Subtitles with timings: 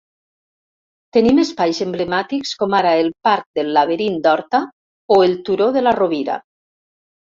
[1.17, 4.67] Tenim espais emblemàtics com ara el parc del Laberint d'Horta
[5.17, 6.45] o el Turó de la Rovira.